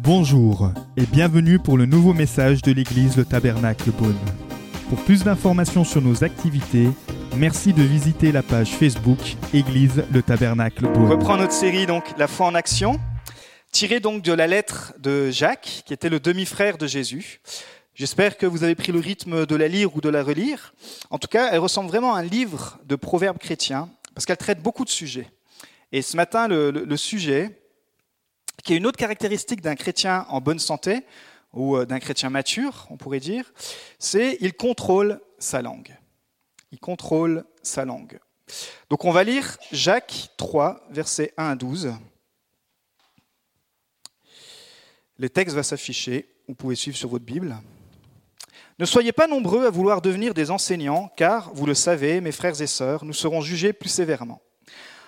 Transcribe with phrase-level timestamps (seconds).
[0.00, 4.18] Bonjour et bienvenue pour le nouveau message de l'église Le Tabernacle Beaune.
[4.88, 6.88] Pour plus d'informations sur nos activités,
[7.36, 9.18] merci de visiter la page Facebook
[9.52, 11.10] Église Le Tabernacle On Beaune.
[11.10, 13.00] reprend notre série donc La foi en action,
[13.72, 17.40] tirée donc de la lettre de Jacques, qui était le demi-frère de Jésus.
[17.94, 20.74] J'espère que vous avez pris le rythme de la lire ou de la relire.
[21.10, 24.62] En tout cas, elle ressemble vraiment à un livre de proverbes chrétiens, parce qu'elle traite
[24.62, 25.28] beaucoup de sujets.
[25.94, 27.56] Et ce matin, le, sujet,
[28.64, 31.04] qui est une autre caractéristique d'un chrétien en bonne santé,
[31.52, 33.52] ou euh, d'un chrétien mature, on pourrait dire,
[34.00, 35.96] c'est il contrôle sa langue.
[36.72, 38.18] Il contrôle sa langue.
[38.90, 41.94] Donc on va lire Jacques 3, versets 1 à 12.
[45.16, 47.56] Le texte va s'afficher, vous pouvez suivre sur votre Bible.
[48.80, 52.60] Ne soyez pas nombreux à vouloir devenir des enseignants, car, vous le savez, mes frères
[52.60, 54.42] et sœurs, nous serons jugés plus sévèrement.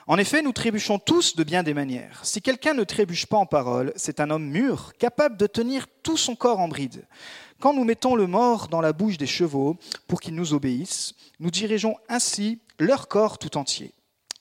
[0.08, 2.20] En effet, nous trébuchons tous de bien des manières.
[2.22, 6.16] Si quelqu'un ne trébuche pas en parole, c'est un homme mûr, capable de tenir tout
[6.16, 7.04] son corps en bride.
[7.58, 11.50] Quand nous mettons le mort dans la bouche des chevaux pour qu'ils nous obéissent, nous
[11.50, 13.94] dirigeons ainsi leur corps tout entier.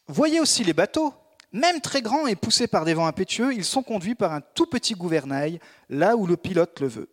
[0.08, 1.16] Voyez aussi les bateaux.
[1.52, 4.67] Même très grands et poussés par des vents impétueux, ils sont conduits par un tout
[4.67, 7.09] petit gouvernail, là où le pilote le veut.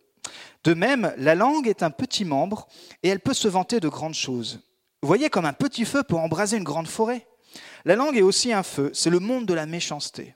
[0.63, 2.67] De même, la langue est un petit membre
[3.01, 4.59] et elle peut se vanter de grandes choses.
[5.01, 7.25] Voyez comme un petit feu peut embraser une grande forêt.
[7.85, 10.35] La langue est aussi un feu, c'est le monde de la méchanceté.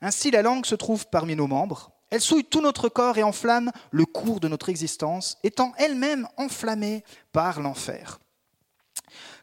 [0.00, 1.90] Ainsi, la langue se trouve parmi nos membres.
[2.10, 7.04] Elle souille tout notre corps et enflamme le cours de notre existence, étant elle-même enflammée
[7.32, 8.18] par l'enfer.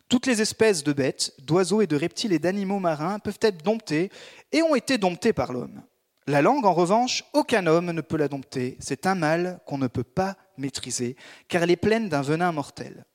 [0.07, 4.11] Toutes les espèces de bêtes, d'oiseaux et de reptiles et d'animaux marins peuvent être domptées
[4.51, 5.81] et ont été domptées par l'homme.
[6.27, 8.77] La langue, en revanche, aucun homme ne peut la dompter.
[8.79, 11.15] C'est un mal qu'on ne peut pas maîtriser,
[11.47, 13.05] car elle est pleine d'un venin mortel.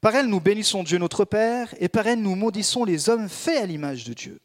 [0.00, 3.62] Par elle, nous bénissons Dieu notre Père, et par elle, nous maudissons les hommes faits
[3.62, 4.40] à l'image de Dieu.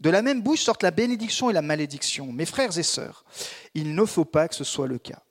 [0.00, 2.32] De la même bouche sortent la bénédiction et la malédiction.
[2.32, 3.24] Mes frères et sœurs,
[3.74, 5.22] il ne faut pas que ce soit le cas.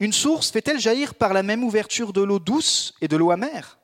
[0.00, 3.78] Une source fait-elle jaillir par la même ouverture de l'eau douce et de l'eau amère?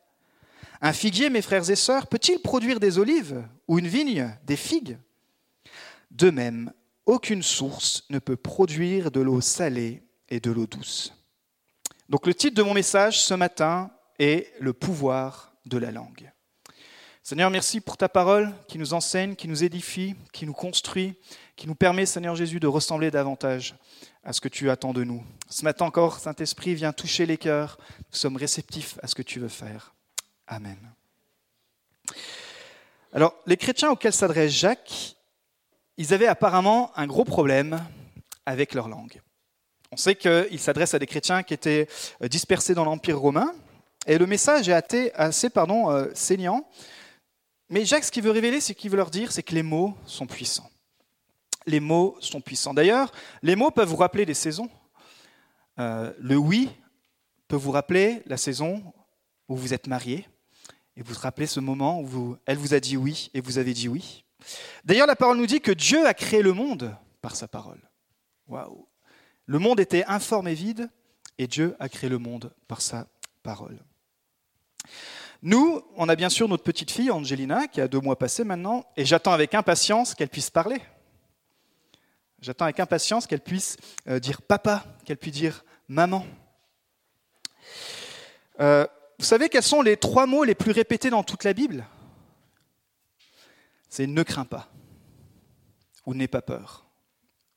[0.81, 4.98] Un figuier, mes frères et sœurs, peut-il produire des olives ou une vigne des figues?
[6.10, 6.72] De même,
[7.06, 11.12] aucune source ne peut produire de l'eau salée et de l'eau douce.
[12.08, 16.30] Donc le titre de mon message ce matin est Le pouvoir de la langue.
[17.22, 21.19] Seigneur, merci pour ta parole qui nous enseigne, qui nous édifie, qui nous construit,
[21.56, 23.75] qui nous permet, Seigneur Jésus, de ressembler davantage
[24.25, 25.25] à ce que tu attends de nous.
[25.48, 27.78] Ce matin encore, Saint-Esprit, viens toucher les cœurs.
[28.12, 29.94] Nous sommes réceptifs à ce que tu veux faire.
[30.46, 30.76] Amen.
[33.14, 35.16] Alors, les chrétiens auxquels s'adresse Jacques,
[35.96, 37.82] ils avaient apparemment un gros problème
[38.44, 39.22] avec leur langue.
[39.92, 41.88] On sait qu'il s'adresse à des chrétiens qui étaient
[42.22, 43.54] dispersés dans l'Empire romain,
[44.06, 46.69] et le message est assez, pardon, euh, saignant.
[47.70, 49.94] Mais Jacques, ce qu'il veut révéler, c'est qu'il veut leur dire, c'est que les mots
[50.06, 50.70] sont puissants.
[51.66, 52.75] Les mots sont puissants.
[52.75, 53.10] D'ailleurs,
[53.43, 54.69] les mots peuvent vous rappeler des saisons.
[55.78, 56.69] Euh, le oui
[57.48, 58.93] peut vous rappeler la saison
[59.48, 60.26] où vous êtes marié,
[60.97, 63.88] et vous rappelez ce moment où elle vous a dit oui et vous avez dit
[63.88, 64.25] oui.
[64.84, 67.81] D'ailleurs, la parole nous dit que Dieu a créé le monde par sa parole.
[68.47, 68.87] Waouh
[69.47, 70.91] Le monde était informe et vide,
[71.38, 73.09] et Dieu a créé le monde par sa
[73.43, 73.78] parole.
[75.42, 78.86] Nous, on a bien sûr notre petite fille, Angelina, qui a deux mois passés maintenant,
[78.96, 80.80] et j'attends avec impatience qu'elle puisse parler.
[82.40, 83.76] J'attends avec impatience qu'elle puisse
[84.08, 86.26] euh, dire papa, qu'elle puisse dire maman.
[88.60, 88.86] Euh,
[89.18, 91.86] vous savez quels sont les trois mots les plus répétés dans toute la Bible?
[93.88, 94.68] C'est ne crains pas
[96.06, 96.84] ou n'aie pas peur.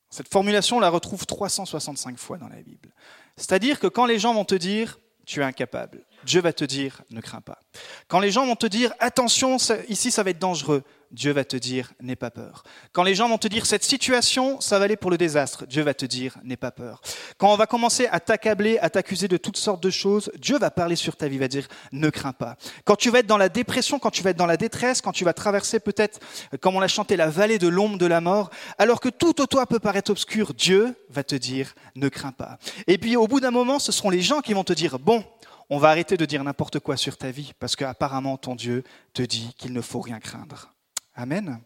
[0.10, 2.94] Cette formulation, on la retrouve 365 fois dans la Bible.
[3.36, 7.02] C'est-à-dire que quand les gens vont te dire tu es incapable, Dieu va te dire
[7.10, 7.60] ne crains pas.
[8.08, 9.58] Quand les gens vont te dire attention,
[9.88, 12.64] ici ça va être dangereux, Dieu va te dire n'aie pas peur.
[12.92, 15.84] Quand les gens vont te dire cette situation, ça va aller pour le désastre, Dieu
[15.84, 17.02] va te dire n'aie pas peur.
[17.38, 20.72] Quand on va commencer à t'accabler, à t'accuser de toutes sortes de choses, Dieu va
[20.72, 22.58] parler sur ta vie, va dire ne crains pas.
[22.84, 25.14] Quand tu vas être dans la dépression, quand tu vas être dans la détresse, quand
[25.14, 26.20] tu vas traverser peut-être,
[26.54, 29.42] euh, comme on l'a chanté, la vallée de l'ombre de la mort, alors que tout
[29.42, 32.58] au peut paraître obscur, Dieu va te dire ne crains pas.
[32.88, 35.24] Et puis au bout d'un moment, ce seront les gens qui vont te dire bon,
[35.70, 38.84] on va arrêter de dire n'importe quoi sur ta vie, parce qu'apparemment ton Dieu
[39.14, 40.74] te dit qu'il ne faut rien craindre.
[41.16, 41.60] Amen.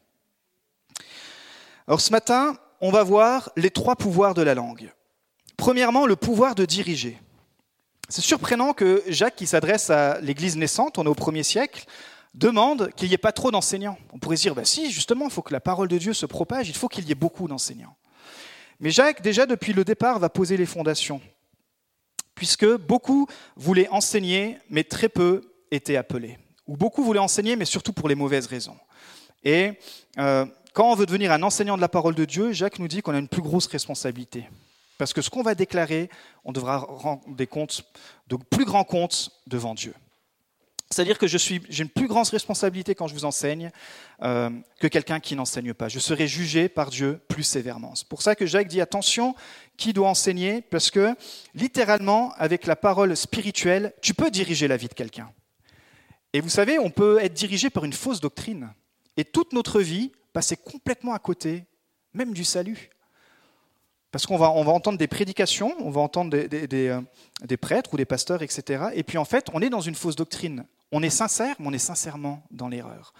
[1.87, 4.91] Alors ce matin, on va voir les trois pouvoirs de la langue.
[5.57, 7.19] Premièrement, le pouvoir de diriger.
[8.09, 11.85] C'est surprenant que Jacques, qui s'adresse à l'Église naissante, on est au premier siècle,
[12.33, 13.97] demande qu'il n'y ait pas trop d'enseignants.
[14.11, 16.69] On pourrait dire, bah si, justement, il faut que la parole de Dieu se propage,
[16.69, 17.95] il faut qu'il y ait beaucoup d'enseignants.
[18.79, 21.21] Mais Jacques, déjà depuis le départ, va poser les fondations,
[22.35, 25.41] puisque beaucoup voulaient enseigner, mais très peu
[25.71, 26.37] étaient appelés.
[26.67, 28.77] Ou beaucoup voulaient enseigner, mais surtout pour les mauvaises raisons.
[29.43, 29.73] Et
[30.17, 33.01] euh, quand on veut devenir un enseignant de la parole de Dieu, Jacques nous dit
[33.01, 34.45] qu'on a une plus grosse responsabilité.
[34.97, 36.09] Parce que ce qu'on va déclarer,
[36.45, 37.83] on devra rendre des comptes,
[38.27, 39.93] de plus grands comptes devant Dieu.
[40.91, 43.71] C'est-à-dire que j'ai une plus grande responsabilité quand je vous enseigne
[44.23, 44.49] euh,
[44.79, 45.87] que quelqu'un qui n'enseigne pas.
[45.87, 47.95] Je serai jugé par Dieu plus sévèrement.
[47.95, 49.33] C'est pour ça que Jacques dit attention,
[49.81, 51.15] qui doit enseigner Parce que
[51.55, 55.31] littéralement, avec la parole spirituelle, tu peux diriger la vie de quelqu'un.
[56.33, 58.69] Et vous savez, on peut être dirigé par une fausse doctrine.
[59.17, 61.65] Et toute notre vie passer complètement à côté,
[62.13, 62.89] même du salut.
[64.11, 67.01] Parce qu'on va, on va entendre des prédications, on va entendre des, des, euh,
[67.43, 68.89] des, prêtres ou des pasteurs, etc.
[68.93, 70.65] Et puis en fait, on est dans une fausse doctrine.
[70.91, 73.13] On est sincère, mais on est sincèrement dans l'erreur.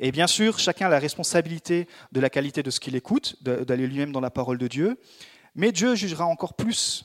[0.00, 3.86] Et bien sûr, chacun a la responsabilité de la qualité de ce qu'il écoute, d'aller
[3.86, 4.98] lui-même dans la parole de Dieu.
[5.54, 7.04] Mais Dieu jugera encore plus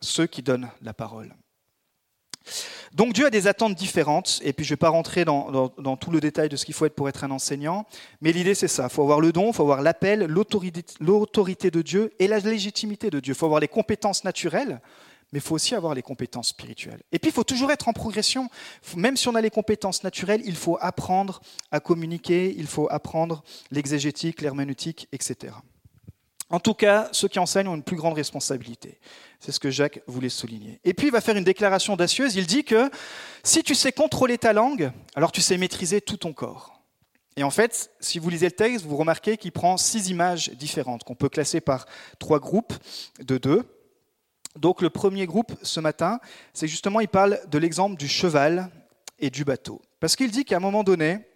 [0.00, 1.34] ceux qui donnent la parole.
[2.92, 6.10] Donc Dieu a des attentes différentes, et puis je ne vais pas rentrer dans, tout
[6.10, 7.86] le détail de ce qu'il faut être pour être un enseignant,
[8.20, 11.82] mais l'idée c'est ça, il faut avoir le don, il faut avoir l'appel, l'autorité de
[11.82, 14.80] Dieu et la légitimité de Dieu, il faut avoir les compétences naturelles,
[15.32, 17.02] mais il faut aussi avoir les compétences spirituelles.
[17.10, 18.48] Et puis il faut toujours être en progression,
[18.96, 21.40] même si on a les compétences naturelles, il faut apprendre
[21.72, 25.52] à communiquer, il faut apprendre l'exégétique, l'herméneutique, etc.
[26.48, 29.00] En tout cas, ceux qui enseignent ont une plus grande responsabilité.
[29.40, 30.80] C'est ce que Jacques voulait souligner.
[30.84, 32.36] Et puis il va faire une déclaration audacieuse.
[32.36, 32.90] Il dit que
[33.42, 36.80] si tu sais contrôler ta langue, alors tu sais maîtriser tout ton corps.
[37.36, 41.04] Et en fait, si vous lisez le texte, vous remarquez qu'il prend six images différentes
[41.04, 41.86] qu'on peut classer par
[42.18, 42.72] trois groupes
[43.20, 43.62] de deux.
[44.56, 46.18] Donc le premier groupe ce matin,
[46.54, 48.70] c'est justement, il parle de l'exemple du cheval
[49.18, 49.82] et du bateau.
[50.00, 51.26] Parce qu'il dit qu'à un moment donné,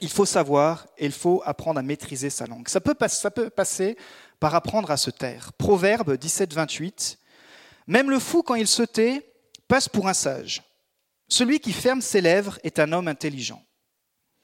[0.00, 2.68] il faut savoir et il faut apprendre à maîtriser sa langue.
[2.68, 3.96] Ça peut, passer
[4.38, 5.52] par apprendre à se taire.
[5.54, 7.18] Proverbe 17, 28.
[7.86, 9.32] Même le fou, quand il se tait,
[9.66, 10.62] passe pour un sage.
[11.28, 13.62] Celui qui ferme ses lèvres est un homme intelligent.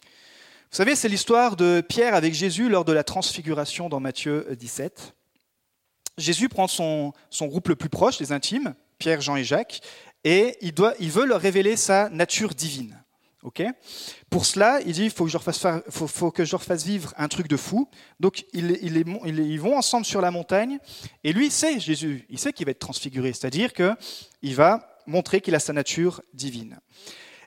[0.02, 5.14] Vous savez, c'est l'histoire de Pierre avec Jésus lors de la transfiguration dans Matthieu 17.
[6.18, 7.12] Jésus prend son,
[7.42, 9.80] groupe le plus proche, les intimes, Pierre, Jean et Jacques,
[10.24, 13.03] et il veut leur révéler sa nature divine.
[14.30, 17.88] Pour cela, il dit il faut, que je leur fasse vivre un truc de fou.
[18.18, 20.78] Donc, ils, vont ensemble sur la montagne.
[21.22, 23.32] Et lui, il sait, Jésus, il sait qu'il va être transfiguré.
[23.32, 26.78] C'est-à-dire qu'il va montrer qu'il a sa nature divine.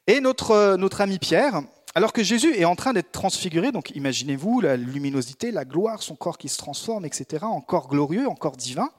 [0.06, 1.62] Et notre, notre ami Pierre,
[1.96, 6.16] alors que Jésus est en train d'être transfiguré, donc imaginez-vous la luminosité, la gloire, son
[6.16, 8.92] corps qui se transforme, etc., en corps glorieux, en corps divin.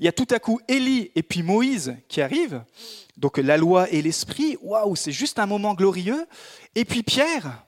[0.00, 2.62] Il y a tout à coup Élie et puis Moïse qui arrivent.
[3.16, 6.26] Donc la loi et l'esprit, waouh, c'est juste un moment glorieux.
[6.74, 7.64] Et puis Pierre,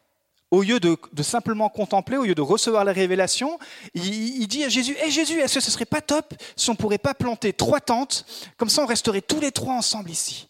[0.51, 3.59] au lieu de, simplement contempler, au lieu de recevoir la révélation,
[3.95, 6.99] il, dit à Jésus Hé Jésus, est-ce que ce serait pas top si on pourrait
[6.99, 8.25] pas planter trois tentes?
[8.57, 10.49] Comme ça, on resterait tous les trois ensemble ici.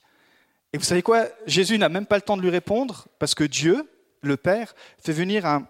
[0.72, 1.26] Et vous savez quoi?
[1.46, 3.90] Jésus n'a même pas le temps de lui répondre parce que Dieu,
[4.22, 5.60] le Père, fait venir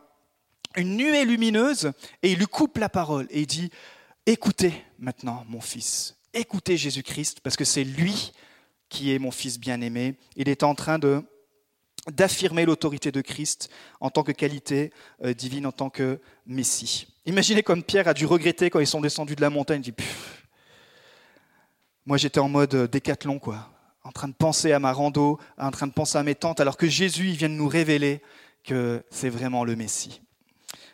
[0.77, 1.93] une nuée lumineuse
[2.23, 3.71] et il lui coupe la parole et il dit
[4.33, 8.31] Écoutez maintenant, mon fils, écoutez Jésus-Christ, parce que c'est lui
[8.89, 10.15] qui est mon fils bien-aimé.
[10.37, 11.01] Il est en train
[12.07, 14.93] d'affirmer l'autorité de Christ en tant que qualité
[15.25, 17.09] euh, divine, en tant que Messie.
[17.27, 19.83] Imaginez comme Pierre a dû regretter quand ils sont descendus de la montagne.
[19.85, 20.05] Il dit,
[22.07, 23.69] moi j'étais en mode euh, décathlon, quoi,
[24.05, 26.77] en train de penser à ma rando, en train de penser à mes tentes, alors
[26.77, 28.23] que Jésus vient de nous révéler
[28.63, 30.21] que c'est vraiment le Messie.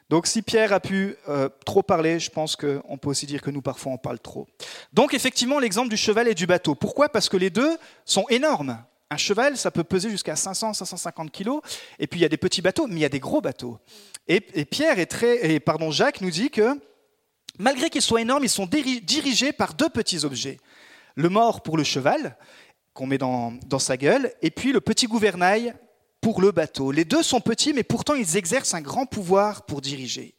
[0.09, 3.51] Donc si Pierre a pu euh, trop parler, je pense qu'on peut aussi dire que
[3.51, 4.47] nous parfois on parle trop.
[4.93, 6.75] Donc effectivement l'exemple du cheval et du bateau.
[6.75, 7.09] Pourquoi?
[7.09, 8.79] Parce que les deux sont énormes.
[9.11, 11.61] Un cheval, ça peut peser jusqu'à 500, 550 kilos.
[11.99, 13.79] Et puis il y a des petits bateaux, mais il y a des gros bateaux.
[14.29, 16.77] Et, Pierre et pardon, Jacques nous dit que
[17.59, 20.59] malgré qu'ils soient énormes, ils sont dirigés par deux petits objets.
[21.15, 22.37] Le mort pour le cheval,
[22.95, 25.75] qu'on met dans, dans, sa gueule, et puis le petit gouvernail
[26.21, 26.91] pour le bateau.
[26.93, 30.35] Les deux sont petits, mais pourtant ils exercent un grand pouvoir pour diriger.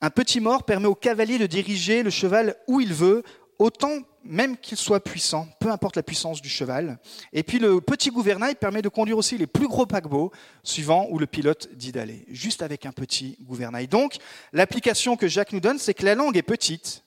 [0.00, 3.24] Un petit mort permet au cavalier de diriger le cheval où il veut,
[3.58, 6.98] autant même qu'il soit puissant, peu importe la puissance du cheval.
[7.32, 10.30] Et puis le petit gouvernail permet de conduire aussi les plus gros paquebots,
[10.62, 13.88] suivant où le pilote dit d'aller, juste avec un petit gouvernail.
[13.88, 14.16] Donc
[14.52, 17.04] l'application que Jacques nous donne, c'est que la langue est petite,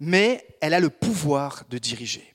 [0.00, 2.33] mais elle a le pouvoir de diriger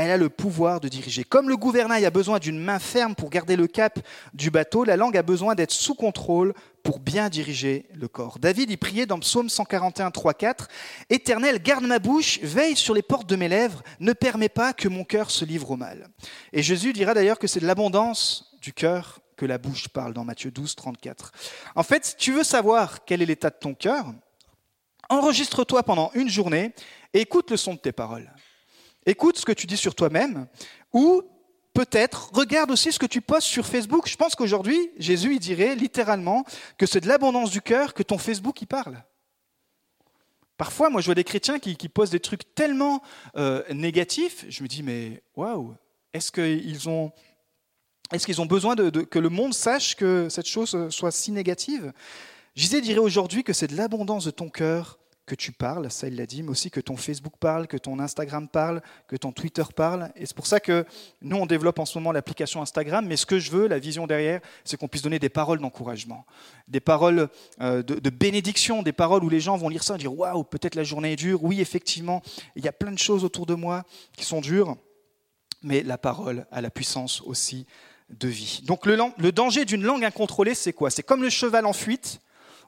[0.00, 1.24] elle a le pouvoir de diriger.
[1.24, 3.98] Comme le gouvernail a besoin d'une main ferme pour garder le cap
[4.34, 8.38] du bateau, la langue a besoin d'être sous contrôle pour bien diriger le corps.
[8.38, 10.68] David y priait dans Psaume 141, 3, 4
[11.10, 14.88] Éternel, garde ma bouche, veille sur les portes de mes lèvres, ne permets pas que
[14.88, 16.08] mon cœur se livre au mal.
[16.52, 20.24] Et Jésus dira d'ailleurs que c'est de l'abondance du cœur que la bouche parle dans
[20.24, 21.32] Matthieu 12, 34.
[21.74, 24.06] En fait, si tu veux savoir quel est l'état de ton cœur,
[25.08, 26.72] enregistre-toi pendant une journée
[27.14, 28.30] et écoute le son de tes paroles.
[29.06, 30.46] Écoute ce que tu dis sur toi-même,
[30.92, 31.22] ou
[31.72, 34.08] peut-être, regarde aussi ce que tu postes sur Facebook.
[34.08, 36.44] Je pense qu'aujourd'hui, Jésus, il dirait littéralement
[36.76, 39.02] que c'est de l'abondance du cœur que ton Facebook y parle.
[40.56, 43.02] Parfois, moi, je vois des chrétiens qui, posent des trucs tellement
[43.36, 45.74] euh, négatifs, je me dis, mais waouh,
[46.12, 47.12] est-ce qu'ils ont,
[48.46, 51.94] besoin que le monde sache que cette chose soit si négative?
[52.54, 54.98] Jésus dirait aujourd'hui que c'est de l'abondance de ton cœur
[55.30, 58.00] que tu parles, ça il l'a dit, mais aussi que ton Facebook parle, que ton
[58.00, 60.10] Instagram parle, que ton Twitter parle.
[60.16, 60.84] Et c'est pour ça que
[61.22, 64.08] nous, on développe en ce moment l'application Instagram, mais ce que je veux, la vision
[64.08, 66.26] derrière, c'est qu'on puisse donner des paroles d'encouragement,
[66.66, 67.28] des paroles
[67.60, 70.74] euh, de, bénédiction, des paroles où les gens vont lire ça et dire Waouh, peut-être
[70.74, 72.22] la journée est dure, oui, effectivement,
[72.56, 73.84] il y a plein de choses autour de moi
[74.16, 74.76] qui sont dures,
[75.62, 77.66] mais la parole a la puissance aussi
[78.08, 78.62] de vie.
[78.66, 80.90] Donc le, le danger d'une langue incontrôlée, c'est quoi?
[80.90, 82.20] C'est comme le cheval en fuite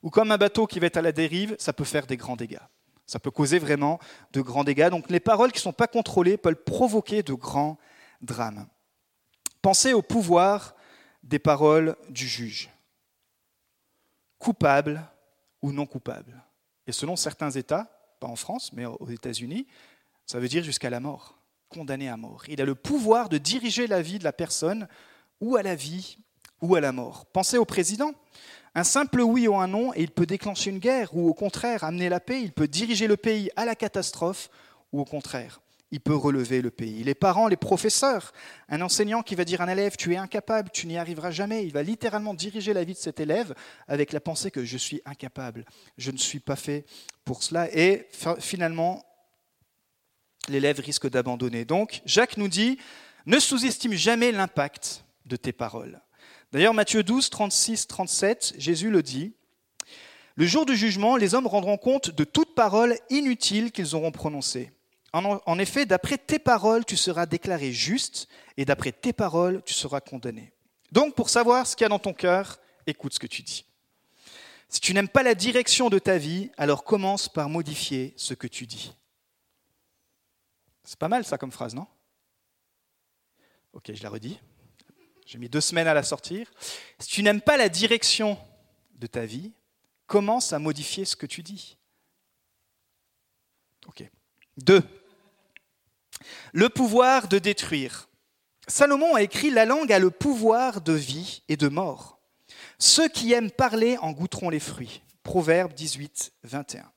[0.02, 2.36] ou comme un bateau qui va être à la dérive, ça peut faire des grands
[2.36, 2.58] dégâts.
[3.06, 3.98] Ça peut causer vraiment
[4.32, 4.88] de grands dégâts.
[4.88, 7.78] Donc les paroles qui ne sont pas contrôlées peuvent provoquer de grands
[8.20, 8.66] drames.
[9.60, 10.74] Pensez au pouvoir
[11.22, 12.70] des paroles du juge.
[14.38, 15.06] Coupable
[15.60, 16.42] ou non coupable.
[16.86, 19.66] Et selon certains États, pas en France, mais aux États-Unis,
[20.26, 22.44] ça veut dire jusqu'à la mort, condamné à mort.
[22.48, 24.88] Il a le pouvoir de diriger la vie de la personne
[25.40, 26.18] ou à la vie
[26.60, 27.26] ou à la mort.
[27.26, 28.12] Pensez au président.
[28.74, 31.84] Un simple oui ou un non, et il peut déclencher une guerre, ou au contraire
[31.84, 34.48] amener la paix, il peut diriger le pays à la catastrophe,
[34.92, 35.60] ou au contraire,
[35.90, 37.04] il peut relever le pays.
[37.04, 38.32] Les parents, les professeurs,
[38.70, 41.64] un enseignant qui va dire à un élève, tu es incapable, tu n'y arriveras jamais,
[41.64, 43.54] il va littéralement diriger la vie de cet élève
[43.88, 45.66] avec la pensée que je suis incapable,
[45.98, 46.86] je ne suis pas fait
[47.26, 49.04] pour cela, et finalement,
[50.48, 51.66] l'élève risque d'abandonner.
[51.66, 52.78] Donc, Jacques nous dit,
[53.26, 56.00] ne sous-estime jamais l'impact de tes paroles.
[56.52, 59.32] D'ailleurs, Matthieu 12, 36, 37, Jésus le dit.
[60.36, 64.70] Le jour du jugement, les hommes rendront compte de toute parole inutile qu'ils auront prononcée.
[65.14, 70.00] En, effet, d'après tes paroles, tu seras déclaré juste, et d'après tes paroles, tu seras
[70.00, 70.52] condamné.
[70.90, 73.66] Donc, pour savoir ce qu'il y a dans ton cœur, écoute ce que tu dis.
[74.68, 78.46] Si tu n'aimes pas la direction de ta vie, alors commence par modifier ce que
[78.46, 78.94] tu dis.
[80.84, 81.86] C'est pas mal ça comme phrase, non?
[83.74, 84.38] Ok, je la redis.
[85.32, 86.52] J'ai mis deux semaines à la sortir.
[86.98, 88.36] Si tu n'aimes pas la direction
[88.96, 89.50] de ta vie,
[90.06, 91.78] commence à modifier ce que tu dis.
[93.86, 94.04] Ok.
[94.58, 94.82] Deux.
[96.52, 98.10] Le pouvoir de détruire.
[98.68, 102.20] Salomon a écrit La langue a le pouvoir de vie et de mort.
[102.78, 105.00] Ceux qui aiment parler en goûteront les fruits.
[105.22, 106.92] Proverbe 18, 21.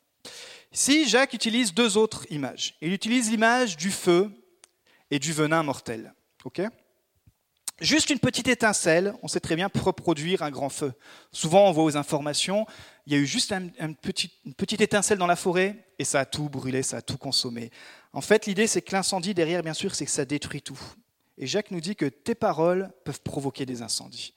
[0.73, 2.75] Ici, Jacques utilise deux autres images.
[2.81, 4.29] Il utilise l'image du feu
[5.09, 6.13] et du venin mortel.
[6.43, 6.63] ok?
[7.81, 10.93] Juste une petite étincelle, on sait très bien reproduire un grand feu.
[11.33, 12.65] Souvent, on voit aux informations,
[13.05, 16.47] il y a eu juste une petite étincelle dans la forêt et ça a tout
[16.47, 17.71] brûlé, ça a tout consommé.
[18.13, 20.79] En fait, l'idée, c'est que l'incendie derrière, bien sûr, c'est que ça détruit tout.
[21.37, 24.33] Et Jacques nous dit que tes paroles peuvent provoquer des incendies.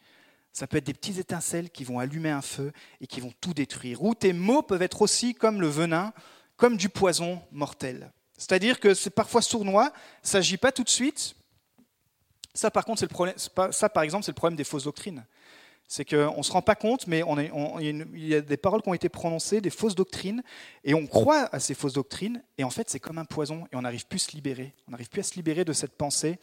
[0.52, 3.54] Ça peut être des petites étincelles qui vont allumer un feu et qui vont tout
[3.54, 4.02] détruire.
[4.02, 6.12] Ou tes mots peuvent être aussi comme le venin,
[6.56, 8.10] comme du poison mortel.
[8.36, 9.92] C'est-à-dire que c'est parfois sournois,
[10.24, 11.36] ça n'agit pas tout de suite,
[12.54, 13.36] ça, par contre, c'est le problème.
[13.70, 15.24] Ça, par exemple, c'est le problème des fausses doctrines.
[15.90, 17.22] C'est qu'on ne se rend pas compte, mais
[17.80, 20.42] il y a des paroles qui ont été prononcées, des fausses doctrines,
[20.84, 23.76] et on croit à ces fausses doctrines, et en fait, c'est comme un poison, et
[23.76, 24.74] on n'arrive plus à se libérer.
[24.86, 26.38] On n'arrive plus à se libérer de cette pensée,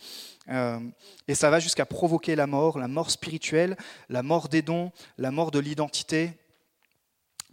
[0.49, 0.79] euh,
[1.27, 3.77] et ça va jusqu'à provoquer la mort, la mort spirituelle,
[4.09, 6.31] la mort des dons, la mort de l'identité.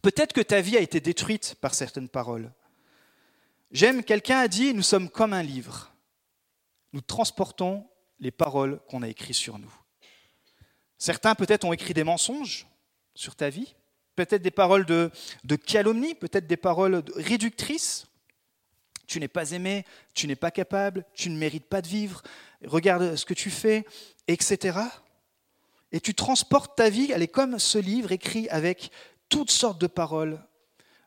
[0.00, 2.50] Peut-être que ta vie a été détruite par certaines paroles.
[3.70, 5.92] J'aime, quelqu'un a dit, nous sommes comme un livre.
[6.94, 7.86] Nous transportons
[8.22, 9.72] les paroles qu'on a écrites sur nous.
[10.96, 12.68] Certains peut-être ont écrit des mensonges
[13.16, 13.74] sur ta vie,
[14.14, 15.10] peut-être des paroles de,
[15.66, 18.06] calomnie, peut-être des paroles réductrices.
[19.08, 22.22] Tu n'es pas aimé, tu n'es pas capable, tu ne mérites pas de vivre,
[22.64, 23.84] regarde ce que tu fais,
[24.28, 24.78] etc.
[25.90, 28.92] Et tu transportes ta vie, elle est comme ce livre écrit avec
[29.28, 30.40] toutes sortes de paroles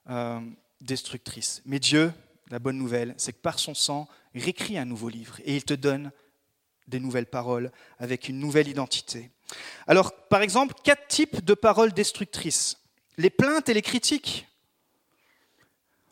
[0.10, 0.42] euh,
[0.82, 1.62] destructrices.
[1.64, 2.12] Mais Dieu,
[2.52, 5.64] la bonne nouvelle, c'est que par son sang, il réécrit un nouveau livre et il
[5.64, 6.12] te donne
[6.88, 9.32] des nouvelles paroles, avec une nouvelle identité.
[9.88, 12.78] Alors, par exemple, quatre types de paroles destructrices.
[13.18, 14.48] Les plaintes et les critiques.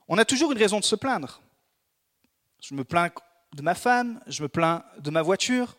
[0.07, 1.41] On a toujours une raison de se plaindre.
[2.61, 3.09] Je me plains
[3.53, 5.75] de ma femme, je me plains de ma voiture.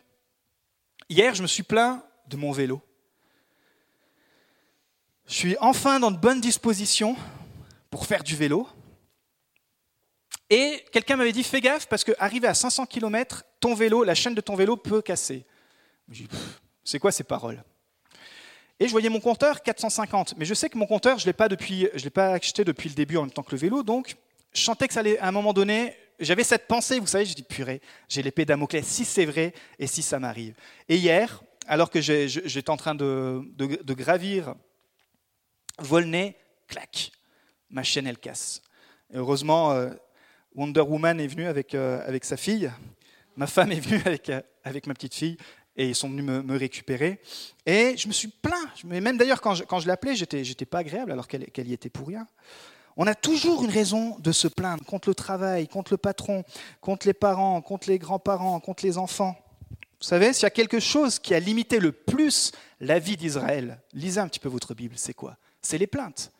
[1.09, 2.81] Hier, je me suis plaint de mon vélo.
[5.27, 7.15] Je suis enfin dans de bonnes dispositions
[7.89, 8.67] pour faire du vélo.
[10.49, 14.35] Et quelqu'un m'avait dit fais gaffe parce qu'arrivé à 500 km, ton vélo, la chaîne
[14.35, 15.45] de ton vélo peut casser.
[16.83, 17.63] C'est quoi ces paroles?
[18.79, 21.33] Et je voyais mon compteur 450, mais je sais que mon compteur, je ne l'ai
[21.33, 23.83] pas, depuis, je l'ai pas acheté depuis le début en même temps que le vélo,
[23.83, 24.15] donc
[24.53, 27.33] je sentais que ça allait, à un moment donné, j'avais cette pensée, vous savez, je
[27.33, 30.55] dis purée, j'ai l'épée Damoclès, si c'est vrai et si ça m'arrive.
[30.89, 33.41] Et hier, alors que j'étais en train de,
[33.93, 34.55] gravir
[35.79, 36.35] Volney,
[36.67, 37.11] clac,
[37.69, 38.61] ma chaîne elle casse.
[39.13, 39.89] heureusement, euh,
[40.55, 42.71] Wonder Woman est venue avec, euh, avec sa fille,
[43.35, 45.37] ma femme est venue avec, euh, avec ma petite fille,
[45.75, 47.19] et ils sont venus me, récupérer.
[47.65, 48.83] Et je me suis plaint.
[48.85, 51.73] Même d'ailleurs, quand je, quand je l'appelais, j'étais, j'étais pas agréable alors qu'elle, qu'elle y
[51.73, 52.25] était pour rien.
[52.95, 56.45] On a toujours une raison de se plaindre contre le travail, contre le patron,
[56.79, 59.35] contre les parents, contre les grands-parents, contre les enfants.
[59.99, 63.81] Vous savez, s'il y a quelque chose qui a limité le plus la vie d'Israël,
[63.91, 65.35] lisez un petit peu votre Bible, c'est quoi?
[65.61, 66.31] C'est les plaintes.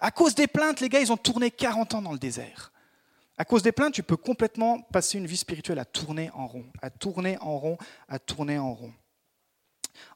[0.00, 2.70] À cause des plaintes, les gars, ils ont tourné 40 ans dans le désert.
[3.36, 6.66] À cause des plaintes, tu peux complètement passer une vie spirituelle à tourner en rond,
[6.80, 8.92] à tourner en rond, à tourner en rond.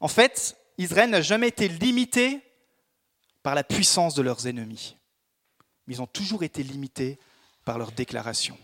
[0.00, 2.40] En fait, Israël n'a jamais été limité
[3.42, 4.96] par la puissance de leurs ennemis,
[5.86, 7.18] mais ils ont toujours été limités
[7.64, 8.58] par leurs déclarations.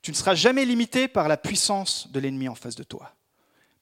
[0.00, 3.12] Tu ne seras jamais limité par la puissance de l'ennemi en face de toi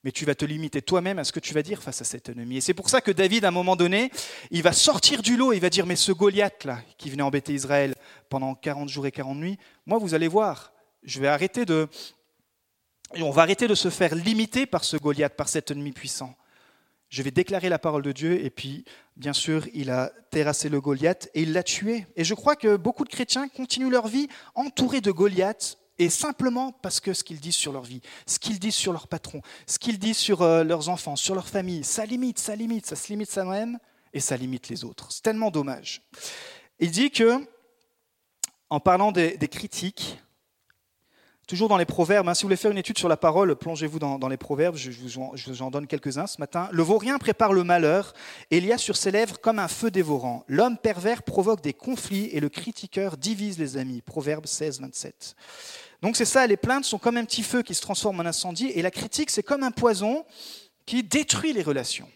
[0.06, 2.28] mais tu vas te limiter toi-même à ce que tu vas dire face à cet
[2.28, 2.58] ennemi.
[2.58, 4.12] Et c'est pour ça que David, à un moment donné,
[4.52, 7.92] il va sortir du lot, il va dire, mais ce Goliath-là, qui venait embêter Israël
[8.28, 11.88] pendant 40 jours et 40 nuits, moi, vous allez voir, je vais arrêter de...
[13.20, 16.34] On va arrêter de se faire limiter par ce Goliath, par cet ennemi puissant.
[17.08, 20.80] Je vais déclarer la parole de Dieu, et puis, bien sûr, il a terrassé le
[20.80, 22.04] Goliath et il l'a tué.
[22.16, 26.72] Et je crois que beaucoup de chrétiens continuent leur vie entourés de Goliath, et simplement
[26.72, 29.78] parce que ce qu'ils disent sur leur vie, ce qu'ils disent sur leur patron, ce
[29.78, 33.08] qu'ils disent sur euh, leurs enfants, sur leur famille, ça limite, ça limite, ça se
[33.08, 33.78] limite ça même
[34.12, 35.10] et ça limite les autres.
[35.10, 36.02] C'est tellement dommage.
[36.78, 37.46] Il dit que,
[38.70, 40.18] en parlant des, critiques,
[41.46, 43.98] toujours dans les proverbes, hein, si vous voulez faire une étude sur la parole, plongez-vous
[43.98, 46.68] dans, les proverbes, je, vous en, donne quelques-uns ce matin.
[46.72, 48.12] Le vaurien prépare le malheur,
[48.50, 50.44] et il y a sur ses lèvres comme un feu dévorant.
[50.48, 54.02] L'homme pervers provoque des conflits, et le critiqueur divise les amis.
[54.02, 55.36] Proverbe 16, 27.
[56.02, 58.70] Donc c'est ça, les plaintes sont comme un petit feu qui se transforme en incendie,
[58.74, 60.24] et la critique, c'est comme un poison
[60.84, 62.08] qui détruit les relations.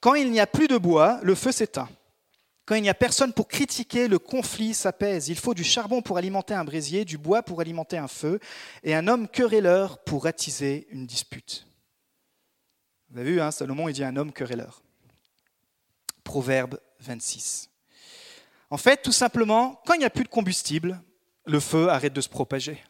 [0.00, 1.88] Quand il n'y a plus de bois, le feu s'éteint.
[2.66, 5.28] Quand il n'y a personne pour critiquer, le conflit s'apaise.
[5.28, 8.40] Il faut du charbon pour alimenter un brésier, du bois pour alimenter un feu,
[8.82, 11.66] et un homme querelleur pour attiser une dispute.
[13.10, 14.82] Vous avez vu, hein, Salomon, il dit un homme querelleur.
[16.24, 17.68] Proverbe 26.
[18.70, 21.02] En fait, tout simplement, quand il n'y a plus de combustible,
[21.44, 22.82] le feu arrête de se propager.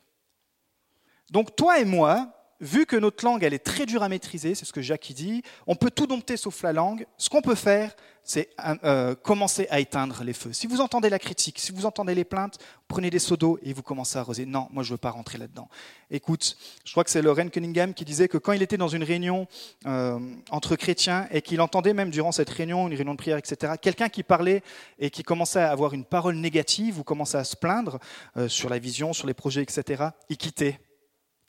[1.30, 4.64] Donc toi et moi, vu que notre langue, elle est très dure à maîtriser, c'est
[4.64, 7.06] ce que Jacques dit, on peut tout dompter sauf la langue.
[7.18, 8.48] Ce qu'on peut faire, c'est
[8.84, 10.52] euh, commencer à éteindre les feux.
[10.52, 13.74] Si vous entendez la critique, si vous entendez les plaintes, prenez des seaux d'eau et
[13.74, 14.46] vous commencez à arroser.
[14.46, 15.68] Non, moi je ne veux pas rentrer là-dedans.
[16.10, 19.04] Écoute, je crois que c'est Loren Cunningham qui disait que quand il était dans une
[19.04, 19.46] réunion
[19.86, 20.18] euh,
[20.50, 24.08] entre chrétiens et qu'il entendait même durant cette réunion, une réunion de prière, etc., quelqu'un
[24.08, 24.62] qui parlait
[24.98, 27.98] et qui commençait à avoir une parole négative ou commençait à se plaindre
[28.38, 30.80] euh, sur la vision, sur les projets, etc., il quittait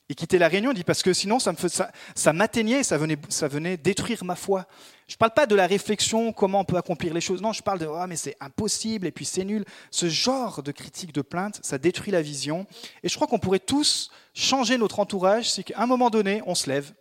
[0.07, 3.75] il quittait la réunion, il dit parce que sinon ça m'atteignait, ça venait, ça venait
[3.75, 4.67] détruire ma foi.
[5.07, 7.41] Je ne parle pas de la réflexion, comment on peut accomplir les choses.
[7.41, 9.65] Non, je parle de ah, mais c'est impossible et puis c'est nul.
[9.89, 12.67] Ce genre de critique, de plainte, ça détruit la vision.
[13.03, 16.53] Et je crois qu'on pourrait tous changer notre entourage si qu'à un moment donné, on
[16.55, 16.93] se lève.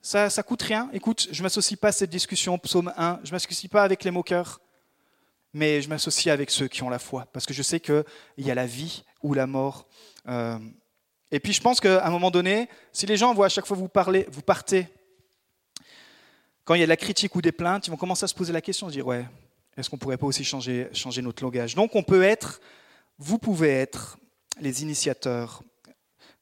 [0.00, 0.88] Ça ne coûte rien.
[0.92, 4.04] Écoute, je ne m'associe pas à cette discussion, psaume 1, je ne m'associe pas avec
[4.04, 4.60] les moqueurs,
[5.52, 8.04] mais je m'associe avec ceux qui ont la foi, parce que je sais qu'il
[8.38, 9.86] y a la vie ou la mort.
[10.28, 10.58] Euh,
[11.30, 13.76] et puis je pense qu'à un moment donné, si les gens voient à chaque fois
[13.76, 14.86] vous parler, vous partez,
[16.64, 18.34] quand il y a de la critique ou des plaintes, ils vont commencer à se
[18.34, 19.26] poser la question, se dire ouais,
[19.76, 20.90] est-ce qu'on ne pourrait pas aussi changer,
[21.22, 21.74] notre langage?
[21.74, 22.60] Donc on peut être,
[23.18, 24.18] vous pouvez être
[24.60, 25.62] les initiateurs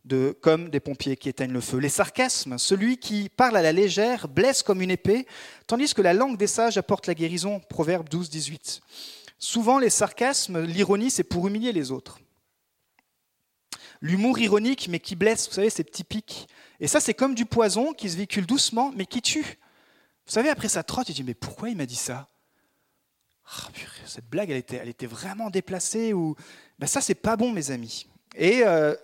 [0.05, 1.79] de, comme des pompiers qui éteignent le feu.
[1.79, 5.27] Les sarcasmes, celui qui parle à la légère blesse comme une épée,
[5.67, 7.61] tandis que la langue des sages apporte la guérison.
[7.69, 8.81] Proverbe 12, 18.
[9.39, 12.19] Souvent, les sarcasmes, l'ironie, c'est pour humilier les autres.
[14.07, 16.49] L'humour ironique, mais qui blesse, vous savez, ces petits pics.
[16.79, 19.59] Et ça, c'est comme du poison qui se véhicule doucement, mais qui tue.
[20.27, 22.29] Vous savez, après ça trotte, il dit, mais pourquoi il m'a dit ça?
[23.47, 23.69] Ah,
[24.07, 26.13] Cette blague, elle était, elle était vraiment déplacée.
[26.13, 26.37] Ou...
[26.79, 28.07] Ben ça, c'est pas bon, mes amis.
[28.37, 28.95] Et euh,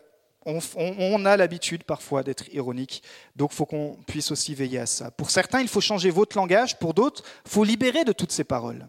[0.44, 3.02] on, a l'habitude parfois d'être ironique,
[3.36, 5.10] donc faut qu'on puisse aussi veiller à ça.
[5.10, 8.86] Pour certains, il faut changer votre langage, pour d'autres, faut libérer de toutes ces paroles.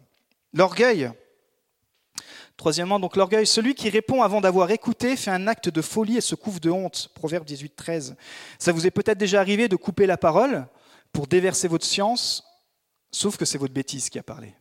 [0.53, 1.11] L'orgueil,
[2.57, 3.47] Troisièmement, donc l'orgueil.
[3.47, 6.69] Celui qui répond avant d'avoir écouté fait un acte de folie et se couvre de
[6.69, 7.09] honte.
[7.15, 8.15] Proverbe 18, 13.
[8.59, 10.67] Ça vous est peut-être déjà arrivé de couper la parole
[11.11, 12.43] pour déverser votre science,
[13.11, 14.55] sauf que c'est votre bêtise qui a parlé.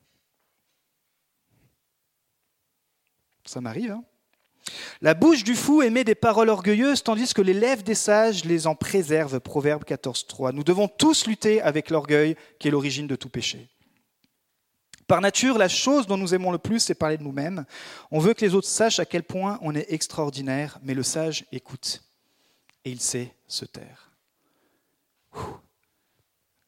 [3.44, 4.04] Ça m'arrive, hein
[5.00, 8.66] la bouche du fou émet des paroles orgueilleuses, tandis que les lèvres des sages les
[8.66, 9.40] en préservent.
[9.40, 10.52] Proverbe 14, 3.
[10.52, 13.68] Nous devons tous lutter avec l'orgueil qui est l'origine de tout péché.
[15.12, 17.66] Par nature, la chose dont nous aimons le plus, c'est parler de nous-mêmes.
[18.10, 21.44] On veut que les autres sachent à quel point on est extraordinaire, mais le sage
[21.52, 22.02] écoute
[22.86, 24.10] et il sait se taire.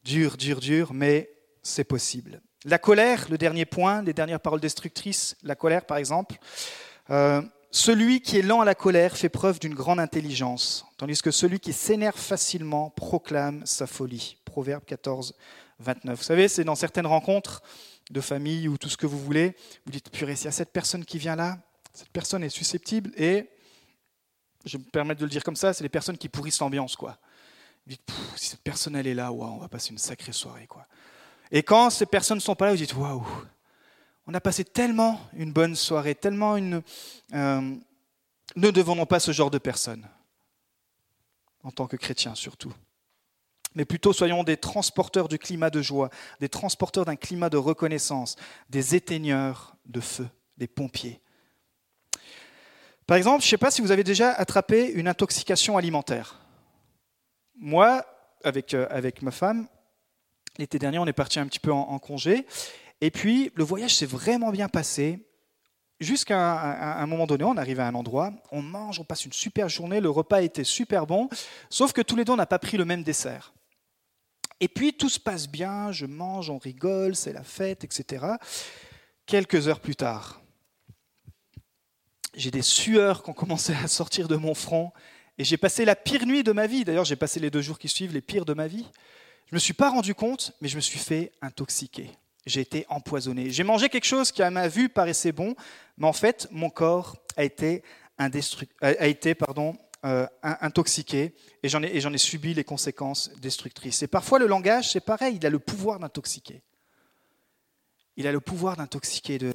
[0.03, 1.31] Dur, dur, dur, mais
[1.63, 2.39] c'est possible.
[2.65, 6.35] La colère, le dernier point, les dernières paroles destructrices, la colère par exemple.
[7.09, 11.31] Euh, celui qui est lent à la colère fait preuve d'une grande intelligence, tandis que
[11.31, 14.37] celui qui s'énerve facilement proclame sa folie.
[14.45, 15.33] Proverbe 14,
[15.79, 16.15] 29.
[16.15, 17.63] Vous savez, c'est dans certaines rencontres
[18.11, 20.71] de famille ou tout ce que vous voulez, vous dites, purée, s'il y a cette
[20.71, 21.57] personne qui vient là,
[21.93, 23.49] cette personne est susceptible et,
[24.65, 27.19] je me permets de le dire comme ça, c'est les personnes qui pourrissent l'ambiance, quoi.
[27.85, 28.01] Vous dites,
[28.35, 30.87] si cette personne elle est là, on va passer une sacrée soirée, quoi.
[31.51, 33.25] Et quand ces personnes ne sont pas là, vous dites, waouh,
[34.25, 36.81] on a passé tellement une bonne soirée, tellement une...
[37.33, 37.75] Euh,
[38.55, 40.07] ne devenons pas ce genre de personnes,
[41.63, 42.73] en tant que chrétiens surtout.
[43.75, 46.09] Mais plutôt soyons des transporteurs du climat de joie,
[46.39, 48.35] des transporteurs d'un climat de reconnaissance,
[48.69, 51.21] des éteigneurs de feu, des pompiers.
[53.05, 56.39] Par exemple, je ne sais pas si vous avez déjà attrapé une intoxication alimentaire.
[57.55, 58.03] Moi,
[58.43, 59.67] avec, euh, avec ma femme,
[60.57, 62.47] l'été dernier, on est parti un petit peu en congé
[63.01, 65.19] et puis, le voyage s'est vraiment bien passé.
[65.99, 69.69] Jusqu'à un, moment donné, on arrive à un endroit, on mange, on passe une super
[69.69, 71.29] journée, le repas était super bon,
[71.69, 73.53] sauf que tous les deux, on n'a pas pris le même dessert.
[74.59, 78.25] Et puis, tout se passe bien, je mange, on rigole, c'est la fête, etc.
[79.25, 80.41] Quelques heures plus tard,
[82.35, 84.91] j'ai des sueurs qui ont commencé à sortir de mon front,
[85.37, 86.85] et j'ai passé la pire nuit de ma vie.
[86.85, 88.85] D'ailleurs, j'ai passé les deux jours qui suivent les pires de ma vie.
[89.47, 92.11] Je ne me suis pas rendu compte, mais je me suis fait intoxiquer
[92.45, 93.49] j'ai été empoisonné.
[93.49, 95.55] J'ai mangé quelque chose qui à ma vue paraissait bon,
[95.97, 97.83] mais en fait, mon corps a été,
[98.17, 98.29] a
[100.05, 104.03] euh, intoxiqué et j'en ai, subi les conséquences destructrices.
[104.03, 106.61] Et parfois, le langage, c'est pareil, il a le pouvoir d'intoxiquer.
[108.15, 109.51] Il a le pouvoir d'intoxiquer, de,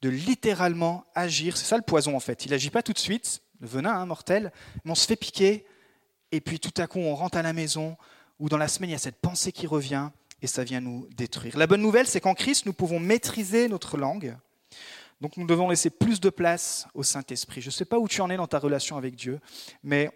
[0.00, 1.56] de, littéralement agir.
[1.56, 2.46] C'est ça le poison, en fait.
[2.46, 4.52] Il n'agit pas tout de suite, le venin hein, mortel,
[4.84, 5.66] mais on se fait piquer,
[6.32, 7.96] et puis tout à coup, on rentre à la maison,
[8.38, 10.08] ou dans la semaine, il y a cette pensée qui revient,
[10.42, 11.58] et ça vient nous détruire.
[11.58, 14.34] La bonne nouvelle, c'est qu'en Christ, nous pouvons maîtriser notre langue.
[15.20, 17.60] Donc nous devons laisser plus de place au Saint-Esprit.
[17.60, 19.40] Je ne sais pas où tu en es dans ta relation avec Dieu,
[19.82, 20.10] mais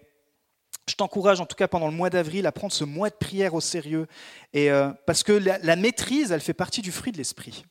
[0.88, 3.55] je t'encourage en tout cas pendant le mois d'avril à prendre ce mois de prière
[3.55, 4.07] au sérieux,
[4.53, 7.64] et, euh, parce que la, maîtrise, elle fait partie du fruit de l'Esprit.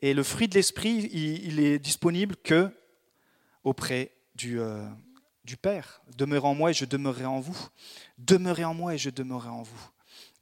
[0.00, 2.70] Et le fruit de l'Esprit, il, est disponible que
[3.64, 4.86] auprès du, euh,
[5.44, 6.02] du Père.
[6.16, 7.56] Demeurez en moi et je demeurerai en vous.
[8.18, 9.90] Demeurez en moi et je demeurerai en vous.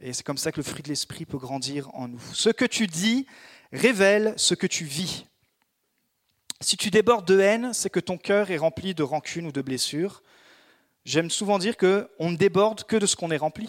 [0.01, 2.21] Et c'est comme ça que le fruit de l'esprit peut grandir en nous.
[2.33, 3.27] Ce que tu dis
[3.73, 5.27] révèle ce que tu vis.
[6.64, 9.61] Si tu débordes de haine, c'est que ton cœur est rempli de rancune ou de
[9.61, 10.22] blessures.
[11.05, 13.68] J'aime souvent dire qu'on ne déborde que de ce qu'on est rempli.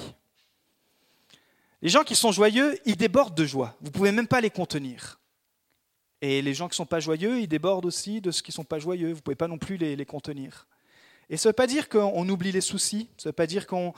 [1.81, 3.75] Les gens qui sont joyeux, ils débordent de joie.
[3.81, 5.19] Vous ne pouvez même pas les contenir.
[6.21, 8.55] Et les gens qui ne sont pas joyeux, ils débordent aussi de ce qui ne
[8.55, 9.10] sont pas joyeux.
[9.10, 10.65] Vous ne pouvez pas non plus les, les contenir.
[11.29, 13.67] Et ça ne veut pas dire qu'on oublie les soucis, ça ne veut pas dire
[13.67, 13.93] qu'on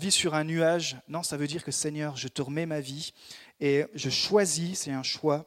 [0.00, 0.96] vit sur un nuage.
[1.06, 3.12] Non, ça veut dire que Seigneur, je te remets ma vie
[3.60, 5.44] et je choisis, c'est un choix,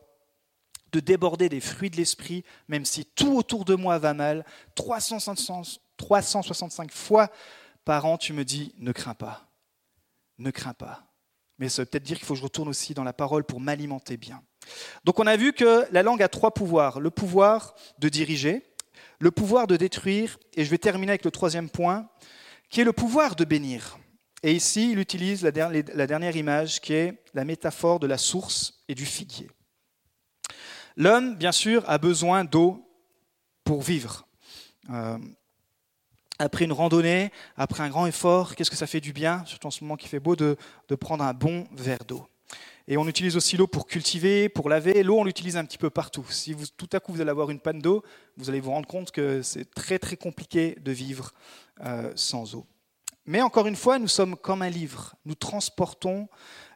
[0.91, 4.45] de déborder des fruits de l'esprit, même si tout autour de moi va mal.
[4.75, 7.31] 365 fois
[7.85, 9.49] par an, tu me dis, ne crains pas,
[10.37, 11.05] ne crains pas.
[11.57, 13.59] Mais ça veut peut-être dire qu'il faut que je retourne aussi dans la parole pour
[13.59, 14.43] m'alimenter bien.
[15.03, 16.99] Donc on a vu que la langue a trois pouvoirs.
[16.99, 18.63] Le pouvoir de diriger,
[19.19, 22.07] le pouvoir de détruire, et je vais terminer avec le troisième point,
[22.69, 23.97] qui est le pouvoir de bénir.
[24.41, 28.95] Et ici, il utilise la dernière image qui est la métaphore de la source et
[28.95, 29.49] du figuier.
[30.99, 32.85] L'homme, bien sûr, a besoin d'eau
[33.63, 34.27] pour vivre.
[34.89, 35.17] Euh,
[36.39, 39.71] après une randonnée, après un grand effort, qu'est-ce que ça fait du bien, surtout en
[39.71, 40.57] ce moment qui fait beau, de
[40.99, 42.27] prendre un bon verre d'eau.
[42.85, 45.01] Et on utilise aussi l'eau pour cultiver, pour laver.
[45.03, 46.25] L'eau, on l'utilise un petit peu partout.
[46.29, 48.03] Si tout à coup vous allez avoir une panne d'eau,
[48.35, 51.31] vous allez vous rendre compte que c'est très très compliqué de vivre
[51.85, 52.65] euh, sans eau.
[53.25, 55.15] Mais encore une fois, nous sommes comme un livre.
[55.23, 56.27] Nous transportons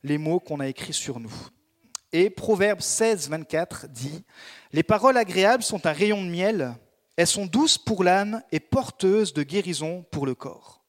[0.02, 1.34] les mots qu'on a écrits sur nous.
[2.14, 4.24] Et Proverbe 16, 24 dit
[4.72, 6.76] Les paroles agréables sont un rayon de miel.
[7.16, 10.84] Elles sont douces pour l'âme et porteuses de guérison pour le corps.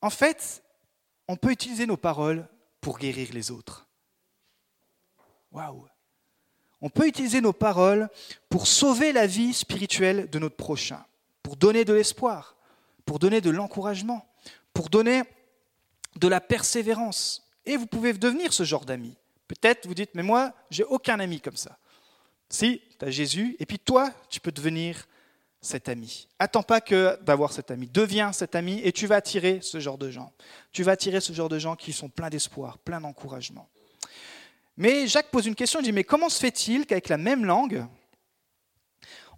[0.00, 0.62] En fait,
[1.26, 2.48] on peut utiliser nos paroles
[2.80, 3.88] pour guérir les autres.
[5.50, 5.86] Waouh
[6.80, 8.08] On peut utiliser nos paroles
[8.48, 11.04] pour sauver la vie spirituelle de notre prochain,
[11.42, 12.56] pour donner de l'espoir,
[13.04, 14.24] pour donner de l'encouragement,
[14.72, 15.22] pour donner
[16.14, 17.48] de la persévérance.
[17.64, 19.16] Et vous pouvez devenir ce genre d'ami.
[19.48, 21.78] Peut-être vous dites, mais moi, j'ai aucun ami comme ça.
[22.48, 25.06] Si, tu as Jésus, et puis toi, tu peux devenir
[25.60, 26.28] cet ami.
[26.38, 27.88] Attends pas que d'avoir cet ami.
[27.88, 30.32] Deviens cet ami et tu vas attirer ce genre de gens.
[30.72, 33.68] Tu vas attirer ce genre de gens qui sont pleins d'espoir, pleins d'encouragement.
[34.76, 37.86] Mais Jacques pose une question, il dit, mais comment se fait-il qu'avec la même langue,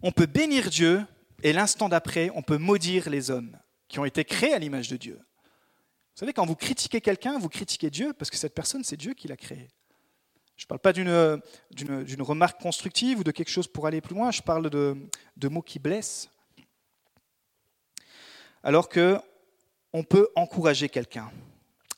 [0.02, 1.04] on peut bénir Dieu
[1.42, 3.56] et l'instant d'après, on peut maudire les hommes
[3.88, 5.14] qui ont été créés à l'image de Dieu?
[5.16, 9.14] Vous savez, quand vous critiquez quelqu'un, vous critiquez Dieu parce que cette personne, c'est Dieu
[9.14, 9.68] qui l'a créé.
[10.58, 14.32] Je ne parle pas d'une remarque constructive ou de quelque chose pour aller plus loin,
[14.32, 16.30] je parle de, mots qui blessent.
[18.64, 19.18] Alors que
[19.92, 21.30] on peut encourager quelqu'un.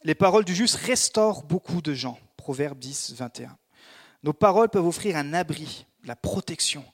[0.05, 2.18] Les paroles du juste restaurent beaucoup de gens.
[2.37, 3.59] Proverbe 10, 21.
[4.23, 6.85] Nos paroles peuvent offrir un abri, la protection,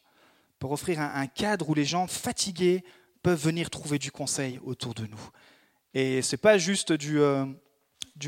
[0.60, 2.84] peuvent offrir un, cadre où les gens fatigués
[3.22, 5.30] peuvent venir trouver du conseil autour de nous.
[5.94, 7.44] Et ce n'est pas juste du, euh,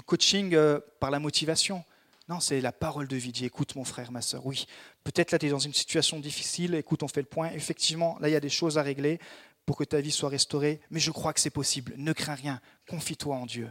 [0.04, 1.84] coaching euh, par la motivation.
[2.28, 3.32] Non, c'est la parole de vie.
[3.42, 4.66] Écoute mon frère, ma soeur, oui,
[5.02, 7.50] peut-être là tu es dans une situation difficile, écoute, on fait le point.
[7.52, 9.18] Effectivement, là il y a des choses à régler
[9.64, 11.94] pour que ta vie soit restaurée, mais je crois que c'est possible.
[11.96, 13.70] Ne crains rien, confie-toi en Dieu.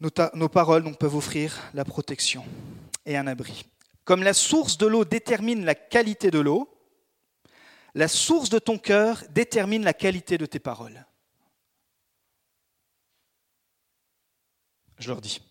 [0.00, 2.44] Nos, paroles peuvent offrir la protection
[3.06, 3.64] et un abri.
[4.04, 6.68] Comme la source de l'eau détermine la qualité de l'eau,
[7.94, 11.06] la source de ton cœur détermine la qualité de tes paroles.
[15.04, 15.42] Je leur dis.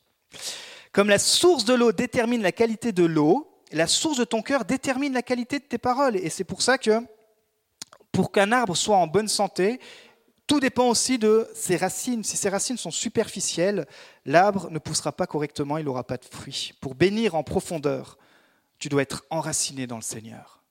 [0.91, 4.65] Comme la source de l'eau détermine la qualité de l'eau, la source de ton cœur
[4.65, 6.15] détermine la qualité de tes paroles.
[6.15, 7.01] Et c'est pour ça que
[8.11, 9.79] pour qu'un arbre soit en bonne santé,
[10.47, 12.23] tout dépend aussi de ses racines.
[12.23, 13.85] Si ses racines sont superficielles,
[14.25, 16.73] l'arbre ne poussera pas correctement, il n'aura pas de fruits.
[16.81, 18.17] Pour bénir en profondeur,
[18.79, 20.63] tu dois être enraciné dans le Seigneur.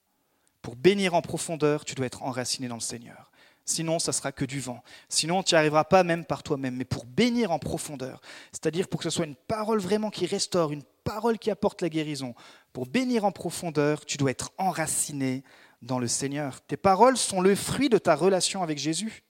[0.60, 3.30] Pour bénir en profondeur, tu dois être enraciné dans le Seigneur.
[3.64, 4.82] Sinon, ça sera que du vent.
[5.08, 6.76] Sinon, tu n'y arriveras pas même par toi-même.
[6.76, 8.20] Mais pour bénir en profondeur,
[8.50, 11.88] c'est-à-dire pour que ce soit une parole vraiment qui restaure, une parole qui apporte la
[11.88, 12.34] guérison,
[12.72, 15.44] pour bénir en profondeur, tu dois être enraciné
[15.80, 16.60] dans le Seigneur.
[16.62, 19.22] Tes paroles sont le fruit de ta relation avec Jésus.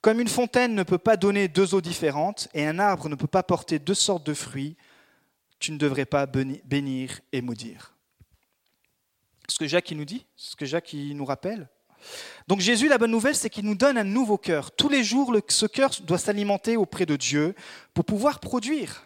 [0.00, 3.26] Comme une fontaine ne peut pas donner deux eaux différentes et un arbre ne peut
[3.26, 4.76] pas porter deux sortes de fruits,
[5.58, 7.94] tu ne devrais pas bénir et maudire.
[9.46, 11.68] Ce que Jacques nous dit, ce que Jacques nous rappelle.
[12.48, 14.72] Donc Jésus, la bonne nouvelle, c'est qu'il nous donne un nouveau cœur.
[14.72, 17.54] Tous les jours, ce cœur doit s'alimenter auprès de Dieu
[17.94, 19.04] pour pouvoir produire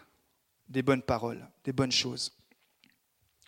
[0.67, 2.31] des bonnes paroles, des bonnes choses.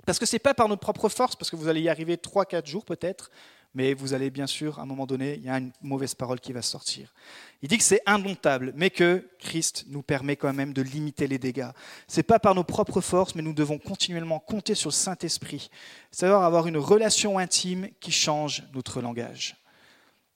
[0.05, 2.15] Parce que ce n'est pas par notre propre force, parce que vous allez y arriver
[2.15, 3.29] 3-4 jours peut-être,
[3.77, 6.39] mais vous allez bien sûr, à un moment donné, il y a une mauvaise parole
[6.39, 7.13] qui va sortir.
[7.61, 11.37] Il dit que c'est indomptable, mais que Christ nous permet quand même de limiter les
[11.37, 11.69] dégâts.
[12.07, 15.69] Ce n'est pas par nos propres forces, mais nous devons continuellement compter sur le Saint-Esprit,
[16.09, 19.55] savoir avoir une relation intime qui change notre langage.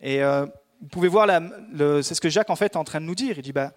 [0.02, 0.46] Et euh,
[0.80, 1.28] vous pouvez voir,
[2.04, 3.40] c'est ce que Jacques en fait est en train de nous dire.
[3.40, 3.74] Il dit, bah,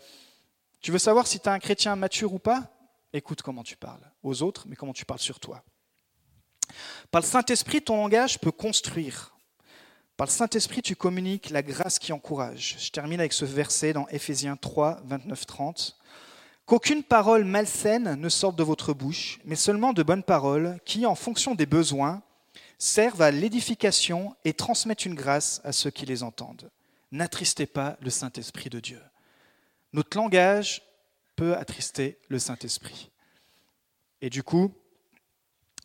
[0.83, 2.71] tu veux savoir si tu es un chrétien mature ou pas?
[3.15, 5.65] Écoute comment tu parles aux autres, mais comment tu parles sur toi.
[7.11, 9.34] Par le Saint-Esprit, ton langage peut construire,
[10.17, 12.77] par le Saint-Esprit, tu communiques la grâce qui encourage.
[12.79, 15.97] Je termine avec ce verset dans Éphésiens 3, 29, 30.
[16.67, 21.17] Qu'aucune parole malsaine ne sorte de votre bouche, mais seulement de bonnes paroles qui, en
[21.17, 22.23] fonction des besoins,
[22.79, 26.71] servent à l'édification et transmettent une grâce à ceux qui les entendent.
[27.11, 29.01] N'attristez pas le Saint-Esprit de Dieu.
[29.93, 30.83] Notre langage
[31.37, 33.11] peut attrister le Saint-Esprit.
[34.21, 34.73] Et du coup,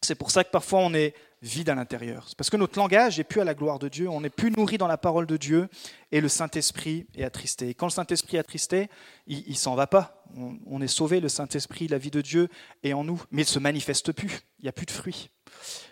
[0.01, 2.27] c'est pour ça que parfois on est vide à l'intérieur.
[2.37, 4.77] Parce que notre langage n'est plus à la gloire de Dieu, on n'est plus nourri
[4.77, 5.69] dans la parole de Dieu
[6.11, 7.69] et le Saint-Esprit est attristé.
[7.69, 8.89] Et quand le Saint-Esprit est attristé,
[9.27, 10.23] il ne s'en va pas.
[10.67, 12.49] On, est sauvé, le Saint-Esprit, la vie de Dieu
[12.83, 14.41] est en nous, mais il ne se manifeste plus.
[14.59, 15.29] Il n'y a plus de fruits.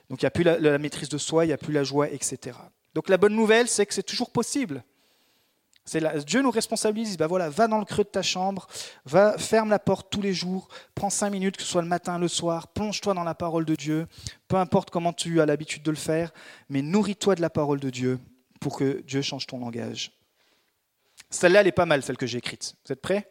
[0.09, 2.09] Donc il n'y a plus la maîtrise de soi, il n'y a plus la joie,
[2.09, 2.57] etc.
[2.93, 4.83] Donc la bonne nouvelle, c'est que c'est toujours possible.
[6.25, 8.67] Dieu nous responsabilise, bah voilà, va dans le creux de ta chambre,
[9.05, 12.19] va, ferme la porte tous les jours, prends cinq minutes, que ce soit le matin,
[12.19, 14.07] le soir, plonge-toi dans la parole de Dieu,
[14.47, 16.33] peu importe comment tu as l'habitude de le faire,
[16.69, 18.19] mais nourris-toi de la parole de Dieu
[18.59, 20.11] pour que Dieu change ton langage.
[21.29, 22.75] Celle-là, elle est pas mal, celle que j'ai écrite.
[22.85, 23.29] Vous êtes prêts?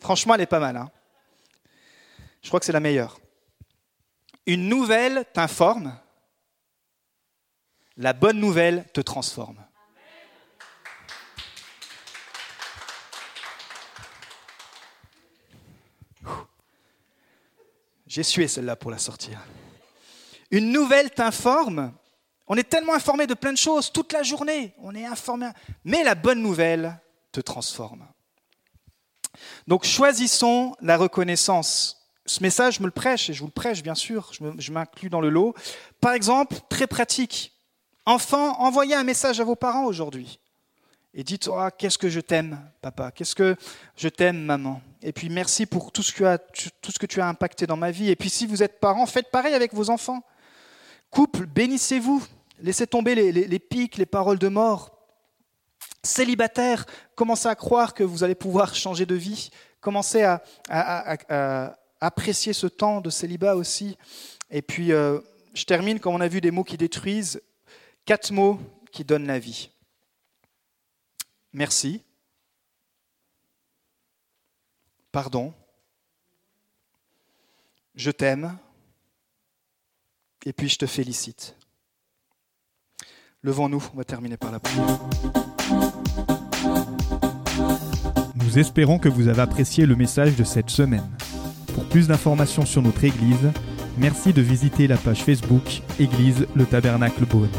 [0.00, 0.76] Franchement, elle est pas mal.
[0.76, 0.90] Hein
[2.42, 3.18] Je crois que c'est la meilleure.
[4.46, 5.98] Une nouvelle t'informe,
[7.96, 9.64] la bonne nouvelle te transforme.
[18.08, 19.38] J'ai sué celle-là pour la sortir.
[20.50, 21.92] Une nouvelle t'informe.
[22.46, 24.72] On est tellement informé de plein de choses toute la journée.
[24.78, 25.50] On est informé.
[25.84, 26.98] Mais la bonne nouvelle
[27.32, 28.06] te transforme.
[29.66, 32.08] Donc choisissons la reconnaissance.
[32.24, 35.10] Ce message, je me le prêche, et je vous le prêche bien sûr, je m'inclus
[35.10, 35.54] dans le lot.
[36.00, 37.52] Par exemple, très pratique.
[38.06, 40.40] Enfant, envoyez un message à vos parents aujourd'hui
[41.14, 43.56] et dites oh, Qu'est-ce que je t'aime, papa Qu'est-ce que
[43.96, 47.90] je t'aime, maman Et puis merci pour tout ce, que tu as impacté dans ma
[47.90, 48.10] vie.
[48.10, 50.22] Et puis si vous êtes parents, faites pareil avec vos enfants.
[51.10, 52.24] Couple, bénissez-vous.
[52.60, 54.98] Laissez tomber les, les, pics, les paroles de mort.
[56.02, 59.50] Célibataire, commencez à croire que vous allez pouvoir changer de vie.
[59.80, 63.96] Commencez à, à, apprécier ce temps de célibat aussi.
[64.50, 65.20] Et puis, euh,
[65.54, 67.40] je termine, comme on a vu, des mots qui détruisent,
[68.04, 68.58] quatre mots
[68.92, 69.70] qui donnent la vie.
[71.58, 72.02] Merci.
[75.10, 75.52] Pardon.
[77.96, 78.56] Je t'aime.
[80.46, 81.56] Et puis je te félicite.
[83.42, 85.00] Levons-nous, on va terminer par la prière.
[88.36, 91.10] Nous espérons que vous avez apprécié le message de cette semaine.
[91.74, 93.50] Pour plus d'informations sur notre Église,
[93.96, 97.50] merci de visiter la page Facebook Église le Tabernacle Beaune.